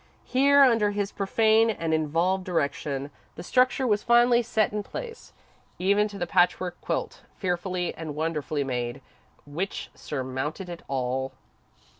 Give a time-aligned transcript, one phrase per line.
[0.25, 5.31] Here, under his profane and involved direction, the structure was finally set in place,
[5.77, 9.01] even to the patchwork quilt, fearfully and wonderfully made,
[9.45, 11.33] which surmounted it all.